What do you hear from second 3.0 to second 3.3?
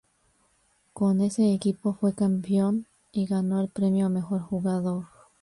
y